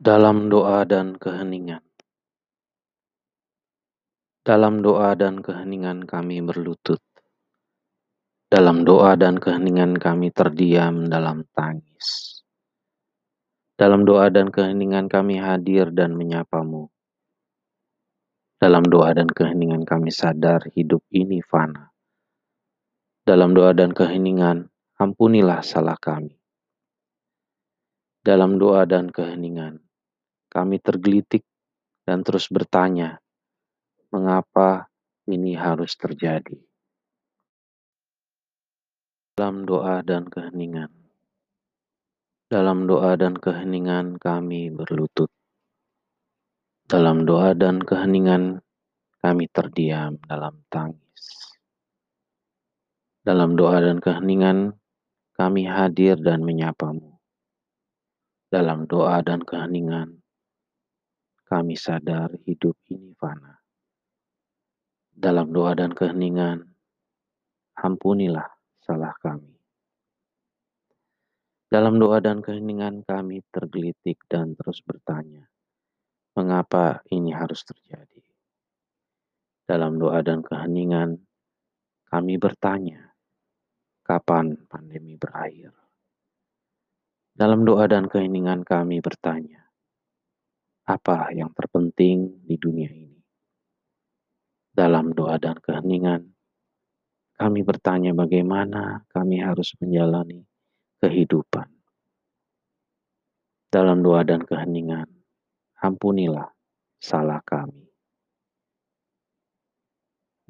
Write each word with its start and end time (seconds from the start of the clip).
Dalam 0.00 0.48
doa 0.48 0.80
dan 0.88 1.20
keheningan 1.20 1.84
Dalam 4.40 4.80
doa 4.80 5.12
dan 5.12 5.44
keheningan 5.44 6.08
kami 6.08 6.40
berlutut. 6.40 7.04
Dalam 8.48 8.88
doa 8.88 9.12
dan 9.20 9.36
keheningan 9.36 10.00
kami 10.00 10.32
terdiam 10.32 11.04
dalam 11.04 11.44
tangis. 11.52 12.40
Dalam 13.76 14.08
doa 14.08 14.32
dan 14.32 14.48
keheningan 14.48 15.04
kami 15.04 15.36
hadir 15.36 15.92
dan 15.92 16.16
menyapamu. 16.16 16.88
Dalam 18.56 18.88
doa 18.88 19.12
dan 19.12 19.28
keheningan 19.28 19.84
kami 19.84 20.08
sadar 20.08 20.64
hidup 20.72 21.04
ini 21.12 21.44
fana. 21.44 21.92
Dalam 23.28 23.52
doa 23.52 23.76
dan 23.76 23.92
keheningan, 23.92 24.64
ampunilah 24.96 25.60
salah 25.60 26.00
kami. 26.00 26.40
Dalam 28.24 28.56
doa 28.56 28.88
dan 28.88 29.12
keheningan, 29.12 29.89
kami 30.50 30.82
tergelitik 30.82 31.46
dan 32.02 32.26
terus 32.26 32.50
bertanya, 32.50 33.22
mengapa 34.10 34.90
ini 35.30 35.54
harus 35.54 35.94
terjadi? 35.94 36.58
Dalam 39.38 39.62
doa 39.62 40.02
dan 40.02 40.26
keheningan, 40.26 40.90
dalam 42.50 42.90
doa 42.90 43.14
dan 43.14 43.38
keheningan 43.38 44.18
kami 44.18 44.74
berlutut. 44.74 45.30
Dalam 46.90 47.22
doa 47.22 47.54
dan 47.54 47.78
keheningan 47.78 48.58
kami 49.22 49.46
terdiam 49.54 50.18
dalam 50.26 50.58
tangis. 50.66 51.54
Dalam 53.22 53.54
doa 53.54 53.78
dan 53.78 54.02
keheningan 54.02 54.74
kami 55.38 55.62
hadir 55.70 56.18
dan 56.18 56.42
menyapamu. 56.42 57.16
Dalam 58.50 58.90
doa 58.90 59.22
dan 59.22 59.46
keheningan 59.46 60.19
kami 61.50 61.74
sadar 61.74 62.30
hidup 62.46 62.78
ini 62.94 63.10
fana. 63.18 63.58
Dalam 65.10 65.50
doa 65.50 65.74
dan 65.74 65.90
keheningan, 65.90 66.62
ampunilah 67.74 68.46
salah 68.78 69.10
kami. 69.18 69.58
Dalam 71.66 71.98
doa 71.98 72.22
dan 72.22 72.38
keheningan 72.38 73.02
kami 73.02 73.42
tergelitik 73.50 74.22
dan 74.30 74.54
terus 74.54 74.78
bertanya, 74.86 75.50
mengapa 76.38 77.02
ini 77.10 77.34
harus 77.34 77.66
terjadi? 77.66 78.22
Dalam 79.66 79.98
doa 79.98 80.22
dan 80.22 80.46
keheningan 80.46 81.18
kami 82.06 82.38
bertanya, 82.38 83.10
kapan 84.06 84.54
pandemi 84.70 85.18
berakhir? 85.18 85.74
Dalam 87.34 87.66
doa 87.66 87.90
dan 87.90 88.06
keheningan 88.06 88.62
kami 88.62 89.02
bertanya, 89.02 89.59
apa 90.90 91.30
yang 91.30 91.54
terpenting 91.54 92.42
di 92.42 92.58
dunia 92.58 92.90
ini? 92.90 93.22
Dalam 94.74 95.14
doa 95.14 95.38
dan 95.38 95.54
keheningan, 95.62 96.26
kami 97.38 97.62
bertanya 97.62 98.10
bagaimana 98.10 99.06
kami 99.06 99.38
harus 99.38 99.70
menjalani 99.78 100.42
kehidupan. 100.98 101.70
Dalam 103.70 104.02
doa 104.02 104.26
dan 104.26 104.42
keheningan, 104.42 105.06
ampunilah 105.78 106.50
salah 106.98 107.38
kami. 107.46 107.86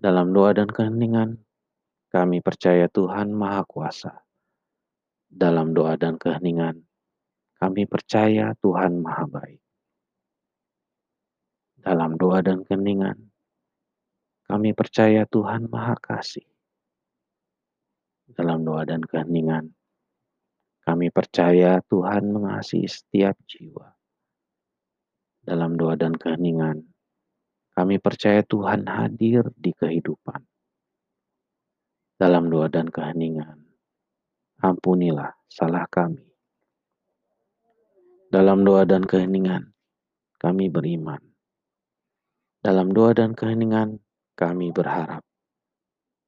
Dalam 0.00 0.32
doa 0.32 0.56
dan 0.56 0.72
keheningan, 0.72 1.36
kami 2.08 2.40
percaya 2.40 2.88
Tuhan 2.88 3.28
Maha 3.36 3.62
Kuasa. 3.68 4.24
Dalam 5.28 5.76
doa 5.76 6.00
dan 6.00 6.16
keheningan, 6.16 6.80
kami 7.60 7.84
percaya 7.84 8.56
Tuhan 8.58 9.04
Maha 9.04 9.28
Baik. 9.28 9.60
Dalam 11.80 12.20
doa 12.20 12.44
dan 12.44 12.60
keheningan, 12.60 13.16
kami 14.44 14.76
percaya 14.76 15.24
Tuhan 15.24 15.72
Maha 15.72 15.96
Kasih. 15.96 16.44
Dalam 18.28 18.68
doa 18.68 18.84
dan 18.84 19.00
keheningan, 19.00 19.72
kami 20.84 21.08
percaya 21.08 21.80
Tuhan 21.88 22.36
mengasihi 22.36 22.84
setiap 22.84 23.32
jiwa. 23.48 23.96
Dalam 25.40 25.80
doa 25.80 25.96
dan 25.96 26.12
keheningan, 26.12 26.84
kami 27.72 27.96
percaya 27.96 28.44
Tuhan 28.44 28.84
hadir 28.84 29.48
di 29.56 29.72
kehidupan. 29.72 30.44
Dalam 32.20 32.52
doa 32.52 32.68
dan 32.68 32.92
keheningan, 32.92 33.56
ampunilah 34.60 35.32
salah 35.48 35.88
kami. 35.88 36.28
Dalam 38.28 38.68
doa 38.68 38.84
dan 38.84 39.08
keheningan, 39.08 39.72
kami 40.36 40.68
beriman. 40.68 41.29
Dalam 42.60 42.92
doa 42.92 43.16
dan 43.16 43.32
keheningan, 43.32 44.04
kami 44.36 44.68
berharap. 44.68 45.24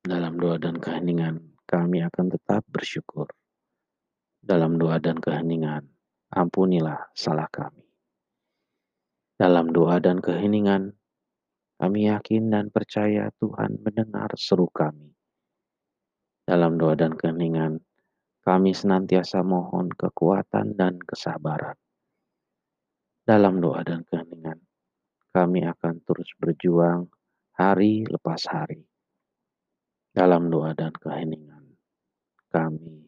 Dalam 0.00 0.40
doa 0.40 0.56
dan 0.56 0.80
keheningan, 0.80 1.52
kami 1.68 2.00
akan 2.00 2.32
tetap 2.32 2.64
bersyukur. 2.64 3.28
Dalam 4.40 4.80
doa 4.80 4.96
dan 5.04 5.20
keheningan, 5.20 5.84
ampunilah 6.32 7.12
salah 7.12 7.44
kami. 7.52 7.84
Dalam 9.36 9.68
doa 9.68 10.00
dan 10.00 10.24
keheningan, 10.24 10.96
kami 11.76 12.08
yakin 12.08 12.48
dan 12.48 12.72
percaya 12.72 13.28
Tuhan 13.36 13.84
mendengar 13.84 14.32
seru 14.40 14.72
kami. 14.72 15.12
Dalam 16.48 16.80
doa 16.80 16.96
dan 16.96 17.20
keheningan, 17.20 17.84
kami 18.40 18.72
senantiasa 18.72 19.44
mohon 19.44 19.92
kekuatan 19.92 20.72
dan 20.72 20.96
kesabaran. 21.04 21.76
Dalam 23.28 23.60
doa 23.60 23.84
dan 23.84 24.08
keheningan, 24.08 24.23
kami 25.34 25.66
akan 25.66 25.98
terus 26.06 26.30
berjuang 26.38 27.10
hari 27.58 28.06
lepas 28.06 28.46
hari. 28.46 28.86
Dalam 30.14 30.46
doa 30.46 30.70
dan 30.78 30.94
keheningan, 30.94 31.74
kami 32.54 33.03